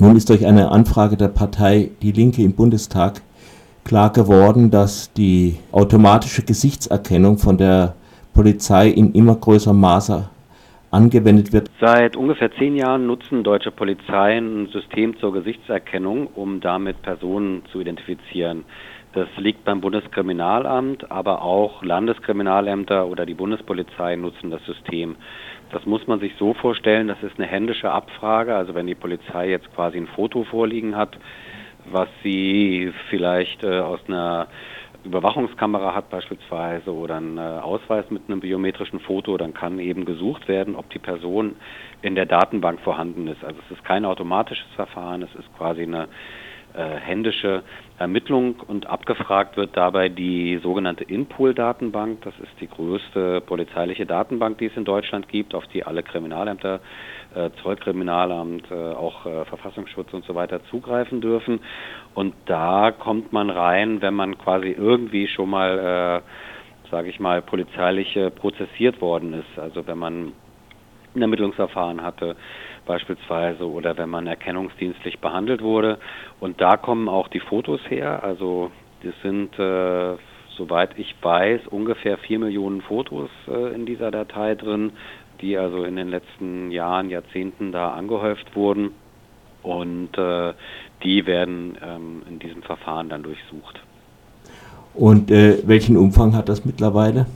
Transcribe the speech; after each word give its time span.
Nun 0.00 0.14
ist 0.14 0.30
durch 0.30 0.46
eine 0.46 0.70
Anfrage 0.70 1.16
der 1.16 1.26
Partei 1.26 1.90
Die 2.02 2.12
Linke 2.12 2.42
im 2.42 2.52
Bundestag 2.52 3.20
klar 3.82 4.12
geworden, 4.12 4.70
dass 4.70 5.12
die 5.12 5.56
automatische 5.72 6.44
Gesichtserkennung 6.44 7.36
von 7.36 7.58
der 7.58 7.96
Polizei 8.32 8.90
in 8.90 9.12
immer 9.12 9.34
größerem 9.34 9.80
Maße 9.80 10.30
angewendet 10.92 11.52
wird. 11.52 11.68
Seit 11.80 12.16
ungefähr 12.16 12.52
zehn 12.52 12.76
Jahren 12.76 13.08
nutzen 13.08 13.42
deutsche 13.42 13.72
Polizeien 13.72 14.62
ein 14.62 14.66
System 14.68 15.18
zur 15.18 15.32
Gesichtserkennung, 15.32 16.28
um 16.28 16.60
damit 16.60 17.02
Personen 17.02 17.62
zu 17.72 17.80
identifizieren. 17.80 18.64
Das 19.18 19.26
liegt 19.36 19.64
beim 19.64 19.80
Bundeskriminalamt, 19.80 21.10
aber 21.10 21.42
auch 21.42 21.82
Landeskriminalämter 21.82 23.08
oder 23.08 23.26
die 23.26 23.34
Bundespolizei 23.34 24.14
nutzen 24.14 24.48
das 24.48 24.64
System. 24.64 25.16
Das 25.72 25.84
muss 25.86 26.06
man 26.06 26.20
sich 26.20 26.36
so 26.38 26.54
vorstellen, 26.54 27.08
das 27.08 27.20
ist 27.24 27.36
eine 27.36 27.48
händische 27.48 27.90
Abfrage. 27.90 28.54
Also 28.54 28.76
wenn 28.76 28.86
die 28.86 28.94
Polizei 28.94 29.50
jetzt 29.50 29.74
quasi 29.74 29.98
ein 29.98 30.06
Foto 30.06 30.44
vorliegen 30.44 30.94
hat, 30.94 31.18
was 31.90 32.06
sie 32.22 32.92
vielleicht 33.10 33.64
äh, 33.64 33.80
aus 33.80 33.98
einer 34.06 34.46
Überwachungskamera 35.02 35.96
hat 35.96 36.10
beispielsweise 36.10 36.94
oder 36.94 37.16
einen 37.16 37.38
äh, 37.38 37.40
Ausweis 37.40 38.08
mit 38.10 38.22
einem 38.28 38.38
biometrischen 38.38 39.00
Foto, 39.00 39.36
dann 39.36 39.52
kann 39.52 39.80
eben 39.80 40.04
gesucht 40.04 40.46
werden, 40.46 40.76
ob 40.76 40.88
die 40.90 41.00
Person 41.00 41.56
in 42.02 42.14
der 42.14 42.26
Datenbank 42.26 42.78
vorhanden 42.82 43.26
ist. 43.26 43.42
Also 43.42 43.58
es 43.66 43.78
ist 43.78 43.84
kein 43.84 44.04
automatisches 44.04 44.70
Verfahren, 44.76 45.22
es 45.22 45.34
ist 45.34 45.52
quasi 45.56 45.82
eine 45.82 46.06
händische 46.74 47.62
Ermittlung 47.98 48.56
und 48.66 48.86
abgefragt 48.86 49.56
wird 49.56 49.76
dabei 49.76 50.08
die 50.08 50.58
sogenannte 50.62 51.02
Inpool-Datenbank. 51.02 52.22
Das 52.22 52.34
ist 52.38 52.52
die 52.60 52.68
größte 52.68 53.40
polizeiliche 53.40 54.06
Datenbank, 54.06 54.58
die 54.58 54.66
es 54.66 54.76
in 54.76 54.84
Deutschland 54.84 55.28
gibt, 55.28 55.54
auf 55.54 55.66
die 55.68 55.82
alle 55.84 56.04
Kriminalämter, 56.04 56.80
äh, 57.34 57.50
Zollkriminalamt, 57.62 58.70
äh, 58.70 58.74
auch 58.74 59.26
äh, 59.26 59.44
Verfassungsschutz 59.46 60.12
und 60.12 60.24
so 60.24 60.34
weiter 60.36 60.62
zugreifen 60.64 61.20
dürfen. 61.20 61.60
Und 62.14 62.34
da 62.46 62.92
kommt 62.92 63.32
man 63.32 63.50
rein, 63.50 64.00
wenn 64.00 64.14
man 64.14 64.38
quasi 64.38 64.68
irgendwie 64.68 65.26
schon 65.26 65.50
mal, 65.50 66.22
äh, 66.24 66.90
sage 66.90 67.08
ich 67.08 67.18
mal, 67.18 67.42
polizeilich 67.42 68.16
äh, 68.16 68.30
prozessiert 68.30 69.00
worden 69.00 69.32
ist. 69.32 69.58
Also 69.58 69.86
wenn 69.88 69.98
man 69.98 70.32
ein 71.18 71.22
Ermittlungsverfahren 71.22 72.02
hatte 72.02 72.36
beispielsweise 72.86 73.68
oder 73.68 73.96
wenn 73.98 74.08
man 74.08 74.26
erkennungsdienstlich 74.26 75.20
behandelt 75.20 75.62
wurde. 75.62 75.98
Und 76.40 76.60
da 76.60 76.76
kommen 76.76 77.08
auch 77.08 77.28
die 77.28 77.40
Fotos 77.40 77.80
her. 77.88 78.24
Also 78.24 78.70
das 79.02 79.14
sind, 79.22 79.56
äh, 79.58 80.16
soweit 80.56 80.98
ich 80.98 81.14
weiß, 81.20 81.68
ungefähr 81.68 82.18
vier 82.18 82.38
Millionen 82.38 82.80
Fotos 82.80 83.30
äh, 83.46 83.74
in 83.74 83.86
dieser 83.86 84.10
Datei 84.10 84.54
drin, 84.54 84.92
die 85.40 85.56
also 85.56 85.84
in 85.84 85.96
den 85.96 86.08
letzten 86.08 86.70
Jahren, 86.70 87.10
Jahrzehnten 87.10 87.70
da 87.70 87.92
angehäuft 87.92 88.56
wurden. 88.56 88.90
Und 89.62 90.16
äh, 90.16 90.54
die 91.02 91.26
werden 91.26 91.76
ähm, 91.82 92.22
in 92.28 92.38
diesem 92.38 92.62
Verfahren 92.62 93.08
dann 93.08 93.22
durchsucht. 93.22 93.80
Und 94.94 95.30
äh, 95.30 95.58
welchen 95.66 95.96
Umfang 95.96 96.34
hat 96.34 96.48
das 96.48 96.64
mittlerweile? 96.64 97.26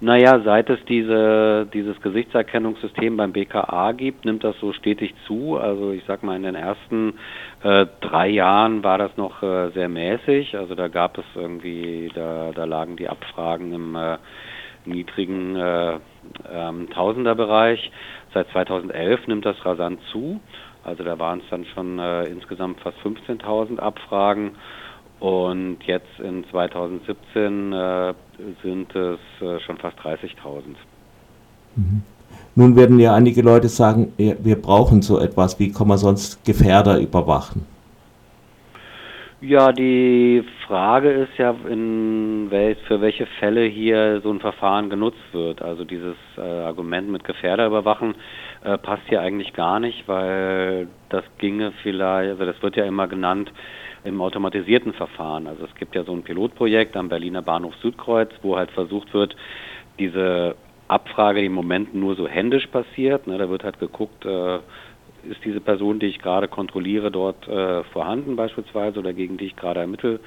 Naja, 0.00 0.40
seit 0.44 0.68
es 0.70 0.84
diese, 0.86 1.66
dieses 1.72 2.00
Gesichtserkennungssystem 2.02 3.16
beim 3.16 3.32
BKA 3.32 3.92
gibt, 3.92 4.24
nimmt 4.24 4.42
das 4.42 4.58
so 4.60 4.72
stetig 4.72 5.14
zu. 5.26 5.56
Also 5.56 5.92
ich 5.92 6.02
sag 6.06 6.22
mal, 6.22 6.36
in 6.36 6.42
den 6.42 6.56
ersten 6.56 7.14
äh, 7.62 7.86
drei 8.00 8.28
Jahren 8.28 8.82
war 8.82 8.98
das 8.98 9.16
noch 9.16 9.42
äh, 9.42 9.70
sehr 9.70 9.88
mäßig. 9.88 10.56
Also 10.56 10.74
da 10.74 10.88
gab 10.88 11.16
es 11.18 11.24
irgendwie, 11.36 12.10
da, 12.14 12.50
da 12.52 12.64
lagen 12.64 12.96
die 12.96 13.08
Abfragen 13.08 13.72
im 13.72 13.94
äh, 13.94 14.18
niedrigen 14.84 15.56
äh, 15.56 15.98
ähm, 16.52 16.90
Tausenderbereich. 16.90 17.90
Seit 18.34 18.48
2011 18.50 19.28
nimmt 19.28 19.46
das 19.46 19.64
rasant 19.64 20.00
zu. 20.10 20.40
Also 20.82 21.04
da 21.04 21.18
waren 21.18 21.38
es 21.38 21.48
dann 21.50 21.64
schon 21.66 21.98
äh, 21.98 22.24
insgesamt 22.24 22.80
fast 22.80 22.98
15.000 22.98 23.78
Abfragen. 23.78 24.56
Und 25.24 25.78
jetzt 25.86 26.20
in 26.22 26.44
2017 26.50 27.72
äh, 27.72 28.12
sind 28.62 28.94
es 28.94 29.18
äh, 29.40 29.58
schon 29.60 29.78
fast 29.78 29.98
30.000. 30.00 30.74
Mhm. 31.76 32.02
Nun 32.54 32.76
werden 32.76 32.98
ja 33.00 33.14
einige 33.14 33.40
Leute 33.40 33.68
sagen, 33.68 34.12
wir 34.18 34.60
brauchen 34.60 35.00
so 35.00 35.18
etwas. 35.18 35.58
Wie 35.58 35.72
kann 35.72 35.88
man 35.88 35.96
sonst 35.96 36.44
Gefährder 36.44 36.98
überwachen? 37.00 37.64
Ja, 39.40 39.72
die 39.72 40.44
Frage 40.66 41.10
ist 41.10 41.38
ja, 41.38 41.54
in 41.70 42.50
wel 42.50 42.76
für 42.86 43.00
welche 43.00 43.24
Fälle 43.40 43.64
hier 43.64 44.20
so 44.20 44.30
ein 44.30 44.40
Verfahren 44.40 44.90
genutzt 44.90 45.32
wird. 45.32 45.62
Also 45.62 45.84
dieses 45.84 46.16
äh, 46.36 46.42
Argument 46.42 47.08
mit 47.08 47.24
Gefährder 47.24 47.66
überwachen 47.66 48.14
äh, 48.62 48.76
passt 48.76 49.04
hier 49.08 49.22
eigentlich 49.22 49.54
gar 49.54 49.80
nicht, 49.80 50.06
weil 50.06 50.88
das 51.08 51.24
ginge 51.38 51.72
vielleicht, 51.82 52.30
also 52.30 52.44
das 52.44 52.62
wird 52.62 52.76
ja 52.76 52.84
immer 52.84 53.06
genannt, 53.06 53.50
im 54.04 54.20
automatisierten 54.20 54.92
Verfahren. 54.92 55.46
Also 55.46 55.64
es 55.64 55.74
gibt 55.76 55.94
ja 55.94 56.04
so 56.04 56.12
ein 56.12 56.22
Pilotprojekt 56.22 56.96
am 56.96 57.08
Berliner 57.08 57.42
Bahnhof 57.42 57.74
Südkreuz, 57.76 58.30
wo 58.42 58.56
halt 58.56 58.70
versucht 58.70 59.12
wird, 59.14 59.34
diese 59.98 60.56
Abfrage, 60.88 61.40
die 61.40 61.46
im 61.46 61.54
Moment 61.54 61.94
nur 61.94 62.14
so 62.14 62.28
händisch 62.28 62.66
passiert, 62.66 63.26
ne, 63.26 63.38
da 63.38 63.48
wird 63.48 63.64
halt 63.64 63.78
geguckt, 63.78 64.24
äh, 64.24 64.56
ist 65.28 65.42
diese 65.44 65.60
Person, 65.60 65.98
die 65.98 66.06
ich 66.06 66.18
gerade 66.18 66.48
kontrolliere, 66.48 67.10
dort 67.10 67.48
äh, 67.48 67.82
vorhanden 67.84 68.36
beispielsweise 68.36 68.98
oder 68.98 69.14
gegen 69.14 69.38
die 69.38 69.46
ich 69.46 69.56
gerade 69.56 69.80
ermittle, 69.80 70.20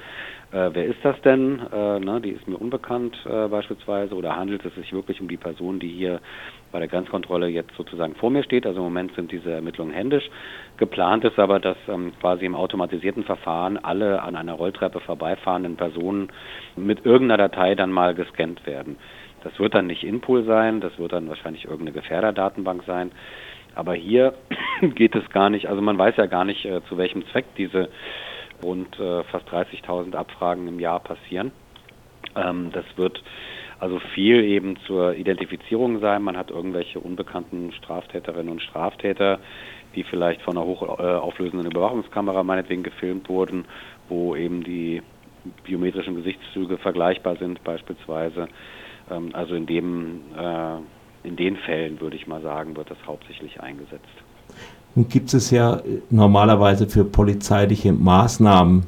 äh, 0.50 0.70
wer 0.72 0.86
ist 0.86 0.98
das 1.02 1.20
denn? 1.22 1.60
Äh, 1.72 2.00
ne, 2.00 2.20
die 2.22 2.30
ist 2.30 2.48
mir 2.48 2.56
unbekannt 2.56 3.16
äh, 3.26 3.48
beispielsweise 3.48 4.14
oder 4.14 4.34
handelt 4.34 4.64
es 4.64 4.74
sich 4.76 4.92
wirklich 4.94 5.20
um 5.20 5.28
die 5.28 5.36
Person, 5.36 5.78
die 5.78 5.88
hier 5.88 6.20
bei 6.72 6.78
der 6.78 6.88
Grenzkontrolle 6.88 7.48
jetzt 7.48 7.74
sozusagen 7.76 8.14
vor 8.14 8.30
mir 8.30 8.42
steht? 8.42 8.66
Also 8.66 8.78
im 8.78 8.84
Moment 8.84 9.14
sind 9.14 9.30
diese 9.30 9.52
Ermittlungen 9.52 9.92
händisch. 9.92 10.28
Geplant 10.78 11.24
ist 11.24 11.38
aber, 11.38 11.60
dass 11.60 11.76
ähm, 11.88 12.12
quasi 12.20 12.46
im 12.46 12.54
automatisierten 12.54 13.24
Verfahren 13.24 13.76
alle 13.76 14.22
an 14.22 14.36
einer 14.36 14.54
Rolltreppe 14.54 15.00
vorbeifahrenden 15.00 15.76
Personen 15.76 16.30
mit 16.76 17.04
irgendeiner 17.04 17.48
Datei 17.48 17.74
dann 17.74 17.92
mal 17.92 18.14
gescannt 18.14 18.66
werden. 18.66 18.96
Das 19.44 19.58
wird 19.58 19.74
dann 19.74 19.86
nicht 19.86 20.02
Inpool 20.02 20.44
sein, 20.44 20.80
das 20.80 20.98
wird 20.98 21.12
dann 21.12 21.28
wahrscheinlich 21.28 21.64
irgendeine 21.64 21.92
Gefährderdatenbank 21.92 22.84
sein. 22.86 23.12
Aber 23.74 23.92
hier 23.94 24.32
geht 24.94 25.14
es 25.14 25.28
gar 25.30 25.50
nicht, 25.50 25.68
also 25.68 25.82
man 25.82 25.98
weiß 25.98 26.16
ja 26.16 26.26
gar 26.26 26.44
nicht, 26.46 26.64
äh, 26.64 26.80
zu 26.88 26.96
welchem 26.96 27.26
Zweck 27.28 27.44
diese 27.58 27.90
rund 28.62 28.98
äh, 28.98 29.24
fast 29.24 29.48
30.000 29.48 30.14
Abfragen 30.14 30.68
im 30.68 30.80
Jahr 30.80 31.00
passieren. 31.00 31.52
Ähm, 32.36 32.70
das 32.72 32.84
wird 32.96 33.22
also 33.80 34.00
viel 34.14 34.42
eben 34.44 34.76
zur 34.86 35.14
Identifizierung 35.14 36.00
sein. 36.00 36.22
Man 36.22 36.36
hat 36.36 36.50
irgendwelche 36.50 36.98
unbekannten 36.98 37.72
Straftäterinnen 37.72 38.50
und 38.50 38.62
Straftäter, 38.62 39.38
die 39.94 40.02
vielleicht 40.04 40.42
von 40.42 40.56
einer 40.56 40.66
hochauflösenden 40.66 41.70
Überwachungskamera 41.70 42.42
meinetwegen 42.42 42.82
gefilmt 42.82 43.28
wurden, 43.28 43.66
wo 44.08 44.34
eben 44.34 44.64
die 44.64 45.02
biometrischen 45.64 46.16
Gesichtszüge 46.16 46.78
vergleichbar 46.78 47.36
sind 47.36 47.62
beispielsweise. 47.64 48.48
Ähm, 49.10 49.30
also 49.32 49.54
in 49.54 49.66
dem 49.66 50.20
äh, 50.36 50.78
in 51.24 51.36
den 51.36 51.56
Fällen 51.56 52.00
würde 52.00 52.16
ich 52.16 52.26
mal 52.26 52.40
sagen, 52.42 52.76
wird 52.76 52.90
das 52.90 52.98
hauptsächlich 53.06 53.60
eingesetzt. 53.60 54.06
Gibt 55.08 55.34
es 55.34 55.50
ja 55.50 55.76
äh, 55.76 56.00
normalerweise 56.10 56.88
für 56.88 57.04
polizeiliche 57.04 57.92
Maßnahmen 57.92 58.84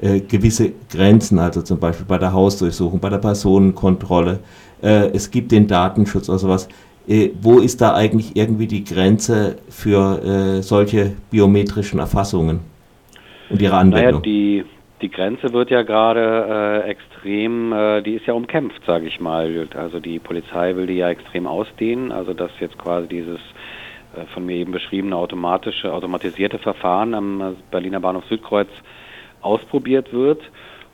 äh, 0.00 0.20
gewisse 0.20 0.72
Grenzen, 0.90 1.40
also 1.40 1.62
zum 1.62 1.80
Beispiel 1.80 2.06
bei 2.06 2.18
der 2.18 2.32
Hausdurchsuchung, 2.32 3.00
bei 3.00 3.08
der 3.08 3.18
Personenkontrolle. 3.18 4.38
Äh, 4.80 5.08
es 5.12 5.30
gibt 5.30 5.50
den 5.50 5.66
Datenschutz 5.66 6.28
oder 6.28 6.38
sowas. 6.38 6.68
Äh, 7.08 7.30
wo 7.40 7.58
ist 7.58 7.80
da 7.80 7.94
eigentlich 7.94 8.36
irgendwie 8.36 8.68
die 8.68 8.84
Grenze 8.84 9.56
für 9.68 10.22
äh, 10.22 10.62
solche 10.62 11.14
biometrischen 11.30 11.98
Erfassungen 11.98 12.60
und 13.50 13.60
ihre 13.60 13.76
Anwendung? 13.76 14.20
Naja, 14.20 14.22
die, 14.22 14.64
die 15.02 15.10
Grenze 15.10 15.52
wird 15.52 15.70
ja 15.70 15.82
gerade 15.82 16.84
äh, 16.84 16.90
extrem, 16.90 17.74
die 18.04 18.14
ist 18.14 18.26
ja 18.26 18.34
umkämpft, 18.34 18.84
sage 18.86 19.06
ich 19.06 19.18
mal. 19.18 19.66
Also 19.74 19.98
die 19.98 20.20
Polizei 20.20 20.76
will 20.76 20.86
die 20.86 20.98
ja 20.98 21.08
extrem 21.08 21.48
ausdehnen, 21.48 22.12
also 22.12 22.34
dass 22.34 22.52
jetzt 22.60 22.78
quasi 22.78 23.08
dieses 23.08 23.40
von 24.34 24.46
mir 24.46 24.56
eben 24.56 24.72
beschriebene 24.72 25.16
automatische, 25.16 25.92
automatisierte 25.92 26.58
Verfahren 26.58 27.14
am 27.14 27.40
äh, 27.40 27.44
Berliner 27.70 28.00
Bahnhof 28.00 28.24
Südkreuz 28.26 28.68
ausprobiert 29.40 30.12
wird. 30.12 30.42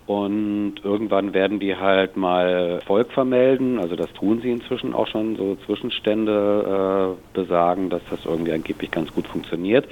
Und 0.07 0.75
irgendwann 0.83 1.33
werden 1.33 1.61
die 1.61 1.77
halt 1.77 2.17
mal 2.17 2.81
Volk 2.85 3.11
vermelden. 3.13 3.79
Also 3.79 3.97
das 3.97 4.13
tun 4.13 4.41
sie 4.43 4.51
inzwischen 4.51 4.93
auch 4.93 5.07
schon, 5.07 5.37
so 5.37 5.57
Zwischenstände 5.65 7.17
äh, 7.17 7.35
besagen, 7.35 7.89
dass 7.89 8.03
das 8.11 8.27
irgendwie 8.27 8.53
angeblich 8.53 8.91
ganz 8.91 9.15
gut 9.15 9.27
funktioniert. 9.27 9.89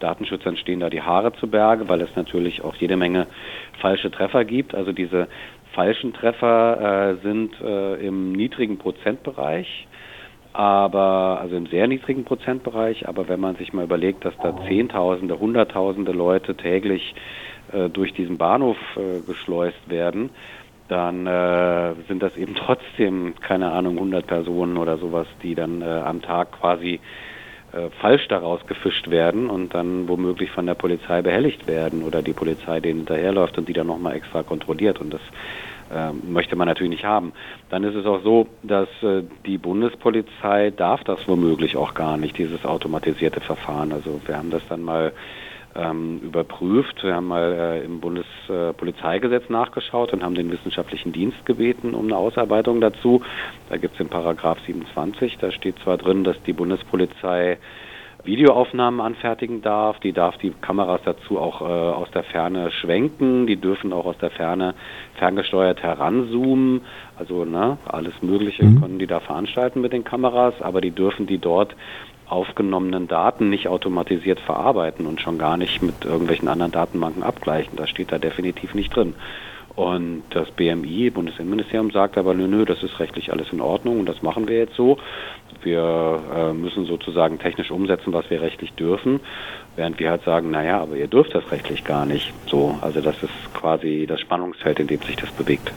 Datenschützern 0.00 0.58
stehen 0.58 0.80
da 0.80 0.90
die 0.90 1.00
Haare 1.00 1.32
zu 1.32 1.46
Berge, 1.46 1.88
weil 1.88 2.02
es 2.02 2.14
natürlich 2.14 2.62
auch 2.62 2.74
jede 2.74 2.96
Menge 2.96 3.26
falsche 3.80 4.10
Treffer 4.10 4.44
gibt. 4.44 4.74
Also 4.74 4.92
diese 4.92 5.28
falschen 5.72 6.12
Treffer 6.12 7.16
äh, 7.18 7.22
sind 7.22 7.58
äh, 7.62 8.06
im 8.06 8.32
niedrigen 8.32 8.76
Prozentbereich 8.76 9.86
aber 10.54 11.40
also 11.40 11.56
im 11.56 11.66
sehr 11.66 11.88
niedrigen 11.88 12.24
Prozentbereich, 12.24 13.08
aber 13.08 13.28
wenn 13.28 13.40
man 13.40 13.56
sich 13.56 13.72
mal 13.72 13.84
überlegt, 13.84 14.24
dass 14.24 14.34
da 14.38 14.56
Zehntausende, 14.68 15.38
Hunderttausende 15.38 16.12
Leute 16.12 16.54
täglich 16.54 17.14
äh, 17.72 17.90
durch 17.90 18.14
diesen 18.14 18.38
Bahnhof 18.38 18.76
äh, 18.96 19.20
geschleust 19.26 19.88
werden, 19.88 20.30
dann 20.88 21.26
äh, 21.26 21.94
sind 22.06 22.22
das 22.22 22.36
eben 22.36 22.54
trotzdem, 22.66 23.34
keine 23.40 23.72
Ahnung, 23.72 23.96
100 23.96 24.26
Personen 24.26 24.76
oder 24.76 24.96
sowas, 24.96 25.26
die 25.42 25.56
dann 25.56 25.82
äh, 25.82 25.86
am 25.86 26.22
Tag 26.22 26.52
quasi 26.52 27.00
äh, 27.72 27.90
falsch 28.00 28.28
daraus 28.28 28.64
gefischt 28.68 29.10
werden 29.10 29.50
und 29.50 29.74
dann 29.74 30.06
womöglich 30.06 30.52
von 30.52 30.66
der 30.66 30.74
Polizei 30.74 31.20
behelligt 31.22 31.66
werden 31.66 32.04
oder 32.04 32.22
die 32.22 32.32
Polizei 32.32 32.78
denen 32.78 33.00
hinterherläuft 33.00 33.58
und 33.58 33.68
die 33.68 33.72
dann 33.72 33.88
nochmal 33.88 34.14
extra 34.14 34.44
kontrolliert. 34.44 35.00
Und 35.00 35.12
das 35.12 35.22
möchte 36.22 36.56
man 36.56 36.68
natürlich 36.68 36.90
nicht 36.90 37.04
haben. 37.04 37.32
Dann 37.70 37.84
ist 37.84 37.94
es 37.94 38.06
auch 38.06 38.22
so, 38.22 38.46
dass 38.62 38.88
äh, 39.02 39.22
die 39.46 39.58
Bundespolizei 39.58 40.70
darf 40.70 41.04
das 41.04 41.26
womöglich 41.28 41.76
auch 41.76 41.94
gar 41.94 42.16
nicht, 42.16 42.38
dieses 42.38 42.64
automatisierte 42.64 43.40
Verfahren. 43.40 43.92
Also 43.92 44.20
wir 44.26 44.36
haben 44.36 44.50
das 44.50 44.62
dann 44.68 44.82
mal 44.82 45.12
ähm, 45.74 46.20
überprüft. 46.22 47.02
Wir 47.02 47.14
haben 47.14 47.26
mal 47.26 47.52
äh, 47.52 47.84
im 47.84 48.00
Bundespolizeigesetz 48.00 49.48
nachgeschaut 49.48 50.12
und 50.12 50.22
haben 50.22 50.34
den 50.34 50.50
wissenschaftlichen 50.50 51.12
Dienst 51.12 51.44
gebeten 51.46 51.94
um 51.94 52.06
eine 52.06 52.16
Ausarbeitung 52.16 52.80
dazu. 52.80 53.22
Da 53.68 53.76
gibt 53.76 53.94
es 53.94 54.00
in 54.00 54.08
Paragraph 54.08 54.58
27, 54.66 55.38
da 55.38 55.50
steht 55.50 55.78
zwar 55.80 55.98
drin, 55.98 56.24
dass 56.24 56.40
die 56.44 56.52
Bundespolizei 56.52 57.58
Videoaufnahmen 58.24 59.00
anfertigen 59.00 59.62
darf. 59.62 60.00
Die 60.00 60.12
darf 60.12 60.38
die 60.38 60.50
Kameras 60.50 61.00
dazu 61.04 61.38
auch 61.38 61.60
äh, 61.60 61.64
aus 61.64 62.10
der 62.12 62.24
Ferne 62.24 62.70
schwenken. 62.70 63.46
Die 63.46 63.56
dürfen 63.56 63.92
auch 63.92 64.06
aus 64.06 64.18
der 64.18 64.30
Ferne 64.30 64.74
ferngesteuert 65.16 65.82
heranzoomen. 65.82 66.82
Also 67.18 67.44
ne, 67.44 67.78
alles 67.86 68.14
Mögliche 68.22 68.64
mhm. 68.64 68.80
können 68.80 68.98
die 68.98 69.06
da 69.06 69.20
veranstalten 69.20 69.80
mit 69.80 69.92
den 69.92 70.04
Kameras, 70.04 70.54
aber 70.60 70.80
die 70.80 70.90
dürfen 70.90 71.26
die 71.26 71.38
dort 71.38 71.76
aufgenommenen 72.26 73.06
Daten 73.06 73.50
nicht 73.50 73.68
automatisiert 73.68 74.40
verarbeiten 74.40 75.06
und 75.06 75.20
schon 75.20 75.38
gar 75.38 75.56
nicht 75.56 75.82
mit 75.82 76.04
irgendwelchen 76.04 76.48
anderen 76.48 76.72
Datenbanken 76.72 77.22
abgleichen. 77.22 77.76
Das 77.76 77.90
steht 77.90 78.12
da 78.12 78.18
definitiv 78.18 78.74
nicht 78.74 78.96
drin. 78.96 79.14
Und 79.76 80.22
das 80.30 80.50
BMI, 80.52 81.10
Bundesinnenministerium, 81.10 81.90
sagt 81.90 82.16
aber, 82.16 82.32
nö, 82.32 82.46
nö, 82.46 82.64
das 82.64 82.82
ist 82.84 83.00
rechtlich 83.00 83.32
alles 83.32 83.52
in 83.52 83.60
Ordnung 83.60 83.98
und 84.00 84.08
das 84.08 84.22
machen 84.22 84.46
wir 84.46 84.56
jetzt 84.56 84.76
so. 84.76 84.98
Wir 85.64 86.20
äh, 86.34 86.52
müssen 86.52 86.86
sozusagen 86.86 87.38
technisch 87.38 87.70
umsetzen, 87.70 88.12
was 88.12 88.28
wir 88.30 88.40
rechtlich 88.40 88.72
dürfen, 88.72 89.20
während 89.76 89.98
wir 89.98 90.10
halt 90.10 90.22
sagen, 90.24 90.50
naja, 90.50 90.80
aber 90.80 90.96
ihr 90.96 91.08
dürft 91.08 91.34
das 91.34 91.50
rechtlich 91.50 91.84
gar 91.84 92.06
nicht. 92.06 92.32
So, 92.46 92.78
also 92.80 93.00
das 93.00 93.22
ist 93.22 93.54
quasi 93.54 94.06
das 94.08 94.20
Spannungsfeld, 94.20 94.80
in 94.80 94.86
dem 94.86 95.00
sich 95.02 95.16
das 95.16 95.30
bewegt. 95.32 95.72